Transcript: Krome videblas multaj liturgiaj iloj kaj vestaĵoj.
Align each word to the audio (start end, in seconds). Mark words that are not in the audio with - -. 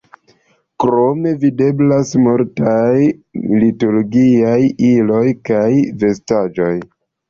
Krome 0.83 1.33
videblas 1.43 2.15
multaj 2.25 2.97
liturgiaj 3.67 4.59
iloj 4.93 5.25
kaj 5.55 5.73
vestaĵoj. 6.05 6.77